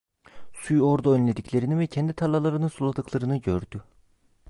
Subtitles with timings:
[0.53, 3.83] Suyu orada önlediklerini ve kendi tarlalarını suladıklarını gördü.